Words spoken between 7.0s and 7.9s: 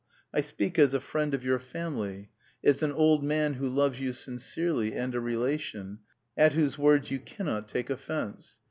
you cannot